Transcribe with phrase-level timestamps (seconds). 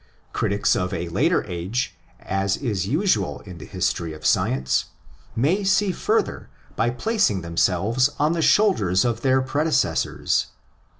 [0.33, 4.85] Critics of a later age, as is usual in the history of science,
[5.35, 10.47] may see further by placing themselves on the shoulders of their pre decessors.